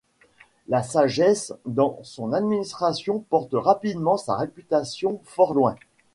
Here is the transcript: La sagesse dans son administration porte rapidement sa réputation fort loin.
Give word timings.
La 0.67 0.81
sagesse 0.81 1.53
dans 1.67 1.99
son 2.01 2.33
administration 2.33 3.19
porte 3.29 3.53
rapidement 3.53 4.17
sa 4.17 4.35
réputation 4.35 5.21
fort 5.25 5.53
loin. 5.53 5.75